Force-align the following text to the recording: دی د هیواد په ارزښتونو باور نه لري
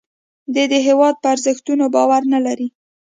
دی 0.53 0.65
د 0.73 0.75
هیواد 0.87 1.15
په 1.21 1.27
ارزښتونو 1.33 1.85
باور 1.95 2.21
نه 2.33 2.39
لري 2.45 2.67